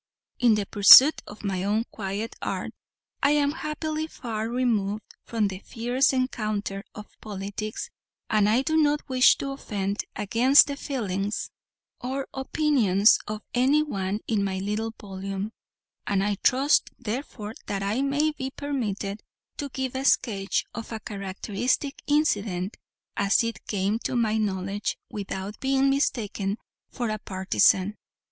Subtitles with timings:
[0.39, 2.71] In the pursuit of my own quiet art,
[3.21, 7.91] I am happily far removed from the fierce encounter of politics,
[8.27, 11.51] and I do not wish to offend against the feelings
[11.99, 15.51] or opinions of any one in my little volume;
[16.07, 19.21] and I trust, therefore, that I may be permitted
[19.57, 22.75] to give a sketch of a characteristic incident,
[23.15, 26.57] as it came to my knowledge, without being mistaken
[26.89, 27.97] for a partisan.